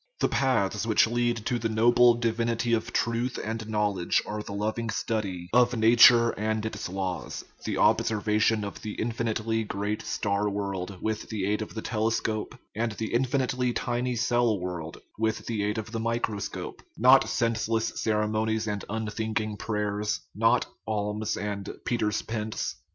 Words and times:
The 0.19 0.27
paths 0.29 0.87
which 0.87 1.05
lead 1.05 1.45
to 1.45 1.59
the 1.59 1.69
noble 1.69 2.15
divinity 2.15 2.73
of 2.73 2.91
truth 2.91 3.37
and 3.43 3.69
knowledge 3.69 4.19
are 4.25 4.41
the 4.41 4.51
loving 4.51 4.89
study 4.89 5.47
of 5.53 5.77
nature 5.77 6.31
and 6.31 6.65
its 6.65 6.89
laws, 6.89 7.45
the 7.65 7.75
observa 7.75 8.41
tion 8.41 8.63
of 8.63 8.81
the 8.81 8.93
infinitely 8.95 9.63
great 9.63 10.01
star 10.01 10.49
world 10.49 10.97
with 11.03 11.29
the 11.29 11.45
aid 11.45 11.61
of 11.61 11.75
the 11.75 11.83
telescope, 11.83 12.55
and 12.75 12.93
the 12.93 13.13
infinitely 13.13 13.73
tiny 13.73 14.15
cell 14.15 14.59
world 14.59 14.97
with 15.19 15.45
the 15.45 15.61
aid 15.63 15.77
of 15.77 15.91
the 15.91 15.99
microscope 15.99 16.81
not 16.97 17.29
senseless 17.29 17.89
ceremonies 18.01 18.65
and 18.65 18.83
unthinking 18.89 19.55
prayers, 19.55 20.21
not 20.33 20.65
alms 20.87 21.37
and 21.37 21.69
Peter's 21.85 22.23
Pence. 22.23 22.73